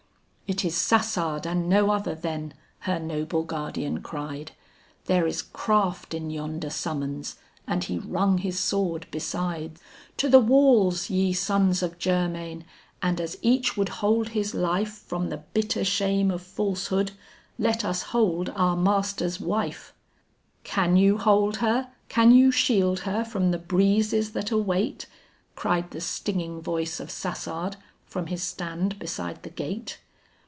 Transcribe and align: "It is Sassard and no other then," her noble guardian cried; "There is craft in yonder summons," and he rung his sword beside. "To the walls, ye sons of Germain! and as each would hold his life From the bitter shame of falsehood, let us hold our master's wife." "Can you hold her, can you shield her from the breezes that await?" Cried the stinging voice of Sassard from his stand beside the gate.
"It 0.53 0.65
is 0.65 0.75
Sassard 0.75 1.47
and 1.47 1.69
no 1.69 1.91
other 1.91 2.13
then," 2.13 2.53
her 2.79 2.99
noble 2.99 3.43
guardian 3.45 4.01
cried; 4.01 4.51
"There 5.05 5.25
is 5.25 5.41
craft 5.41 6.13
in 6.13 6.29
yonder 6.29 6.69
summons," 6.69 7.37
and 7.65 7.85
he 7.85 7.97
rung 7.99 8.37
his 8.39 8.59
sword 8.59 9.07
beside. 9.11 9.79
"To 10.17 10.27
the 10.27 10.41
walls, 10.41 11.09
ye 11.09 11.31
sons 11.31 11.81
of 11.81 11.97
Germain! 11.97 12.65
and 13.01 13.21
as 13.21 13.37
each 13.41 13.77
would 13.77 13.87
hold 14.03 14.27
his 14.31 14.53
life 14.53 14.89
From 14.91 15.29
the 15.29 15.37
bitter 15.37 15.85
shame 15.85 16.29
of 16.29 16.41
falsehood, 16.41 17.11
let 17.57 17.85
us 17.85 18.01
hold 18.01 18.49
our 18.49 18.75
master's 18.75 19.39
wife." 19.39 19.93
"Can 20.65 20.97
you 20.97 21.17
hold 21.17 21.55
her, 21.57 21.93
can 22.09 22.33
you 22.33 22.51
shield 22.51 22.99
her 22.99 23.23
from 23.23 23.51
the 23.51 23.57
breezes 23.57 24.33
that 24.33 24.51
await?" 24.51 25.05
Cried 25.55 25.91
the 25.91 26.01
stinging 26.01 26.61
voice 26.61 26.99
of 26.99 27.09
Sassard 27.09 27.77
from 28.05 28.27
his 28.27 28.43
stand 28.43 28.99
beside 28.99 29.43
the 29.43 29.49
gate. 29.49 29.99